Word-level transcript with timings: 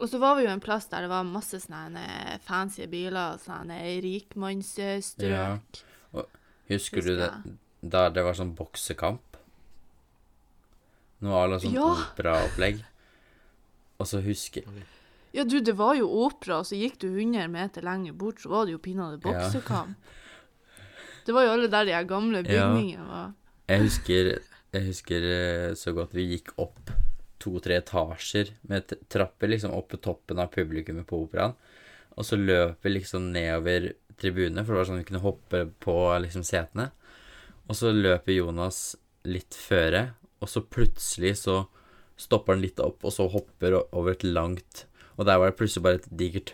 Og 0.00 0.08
så 0.08 0.18
var 0.18 0.36
vi 0.38 0.46
jo 0.46 0.50
en 0.52 0.62
plass 0.64 0.86
der 0.88 1.04
det 1.04 1.10
var 1.12 1.26
masse 1.28 1.58
sånne 1.60 2.38
fancy 2.46 2.86
biler, 2.88 3.34
og 3.34 3.42
sånne 3.44 3.76
rikmannsstrøk. 4.04 5.82
Husker 6.70 7.02
du 7.04 7.16
det 7.18 7.30
Husker 7.34 7.56
da 7.90 8.06
det 8.12 8.22
var 8.24 8.36
sånn 8.36 8.54
boksekamp? 8.56 9.36
Noe 11.24 11.32
var 11.32 11.48
det 11.52 11.58
sånn 11.64 11.74
Ja. 11.76 11.86
operaopplegg. 12.12 12.82
Og 14.00 14.06
så 14.08 14.20
husker 14.24 14.64
Ja, 15.32 15.44
du, 15.44 15.60
det 15.60 15.76
var 15.76 15.94
jo 15.94 16.08
opera, 16.24 16.58
og 16.58 16.64
så 16.66 16.74
gikk 16.74 16.98
du 16.98 17.06
100 17.12 17.46
meter 17.48 17.82
lenger 17.82 18.12
bort, 18.12 18.40
så 18.42 18.48
var 18.50 18.64
det 18.66 18.72
jo 18.72 18.78
pinadø 18.78 19.16
Ja. 19.16 19.20
boksekamp. 19.20 19.96
Det 21.26 21.32
var 21.34 21.44
jo 21.44 21.50
alle 21.52 21.68
der 21.68 21.84
de 21.84 22.04
gamle 22.08 22.42
bygningene 22.42 23.06
var. 23.06 23.32
Jeg 23.68 23.80
husker, 23.82 24.40
jeg 24.72 24.86
husker 24.86 25.22
eh, 25.22 25.74
så 25.74 25.92
godt 25.94 26.12
vi 26.14 26.26
gikk 26.36 26.50
opp 26.58 26.90
to-tre 27.40 27.78
etasjer 27.80 28.52
med 28.68 28.92
trapper 29.12 29.50
liksom 29.50 29.74
opp 29.76 29.96
toppen 30.02 30.40
av 30.42 30.52
publikummet 30.54 31.08
på 31.08 31.22
operaen. 31.24 31.56
Og 32.18 32.26
så 32.26 32.36
løp 32.36 32.84
vi 32.84 32.94
liksom 32.98 33.30
nedover 33.32 33.92
tribunene, 34.20 34.64
for 34.64 34.74
det 34.74 34.80
var 34.80 34.88
sånn 34.90 35.00
vi 35.00 35.08
kunne 35.08 35.24
hoppe 35.24 35.64
på 35.80 35.96
liksom 36.20 36.44
setene. 36.44 36.90
Og 37.70 37.78
så 37.78 37.92
løper 37.94 38.34
Jonas 38.34 38.80
litt 39.30 39.56
føre, 39.56 40.10
og 40.40 40.50
så 40.50 40.62
plutselig 40.64 41.36
så 41.44 41.62
stopper 42.20 42.56
han 42.56 42.64
litt 42.64 42.80
opp, 42.82 43.04
og 43.04 43.14
så 43.14 43.28
hopper 43.32 43.78
over 43.80 44.12
et 44.12 44.26
langt 44.26 44.86
Og 45.20 45.26
der 45.28 45.36
var 45.36 45.50
det 45.50 45.56
plutselig 45.58 45.84
bare 45.84 45.98
et 45.98 46.06
digert 46.16 46.46